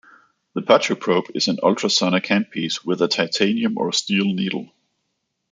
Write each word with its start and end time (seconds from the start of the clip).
The 0.55 0.61
phaco 0.61 0.99
probe 0.99 1.25
is 1.35 1.47
an 1.47 1.59
ultrasonic 1.61 2.23
handpiece 2.23 2.83
with 2.83 3.03
a 3.03 3.07
titanium 3.07 3.77
or 3.77 3.93
steel 3.93 4.25
needle. 4.33 4.73